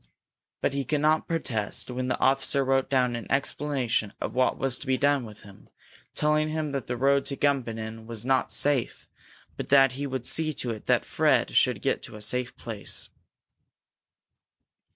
But 0.61 0.73
he 0.73 0.83
could 0.83 1.01
not 1.01 1.27
protest 1.27 1.91
when 1.91 2.07
the 2.07 2.17
officer 2.19 2.65
wrote 2.65 2.89
down 2.89 3.15
an 3.15 3.29
explanation 3.31 4.13
of 4.19 4.33
what 4.33 4.57
was 4.57 4.79
to 4.79 4.87
be 4.87 4.97
done 4.97 5.25
with 5.25 5.41
him, 5.41 5.69
telling 6.15 6.49
him 6.49 6.71
that 6.71 6.87
the 6.87 6.97
road 6.97 7.23
to 7.27 7.35
Gumbinnen 7.37 8.07
was 8.07 8.25
not 8.25 8.51
safe, 8.51 9.07
but 9.57 9.69
that 9.69 9.91
he 9.91 10.07
would 10.07 10.25
see 10.25 10.55
to 10.55 10.71
it 10.71 10.87
that 10.87 11.05
Fred 11.05 11.55
should 11.55 11.83
get 11.83 12.01
to 12.01 12.15
a 12.15 12.21
safe 12.21 12.57
place. 12.57 13.09